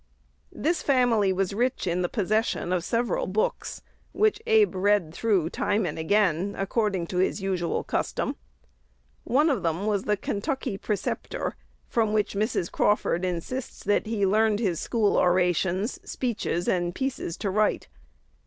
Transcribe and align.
This 0.51 0.81
family 0.81 1.31
was 1.31 1.53
rich 1.53 1.85
in 1.85 2.01
the 2.01 2.09
possession 2.09 2.73
of 2.73 2.83
several 2.83 3.27
books, 3.27 3.83
which 4.13 4.41
Abe 4.47 4.73
read 4.73 5.13
through 5.13 5.51
time 5.51 5.85
and 5.85 5.99
again, 5.99 6.55
according 6.57 7.05
to 7.05 7.17
his 7.19 7.39
usual 7.39 7.83
custom. 7.83 8.35
One 9.25 9.47
of 9.47 9.61
them 9.61 9.85
was 9.85 10.05
the 10.05 10.17
"Kentucky 10.17 10.75
Preceptor," 10.79 11.55
from 11.87 12.13
which 12.13 12.33
Mrs. 12.33 12.71
Crawford 12.71 13.23
insists 13.23 13.83
that 13.83 14.07
he 14.07 14.25
"learned 14.25 14.57
his 14.57 14.79
school 14.79 15.15
orations, 15.17 15.99
speeches, 16.03 16.67
and 16.67 16.95
pieces 16.95 17.37
to 17.37 17.51
write." 17.51 17.87